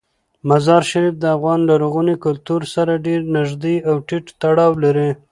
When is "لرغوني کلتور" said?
1.69-2.61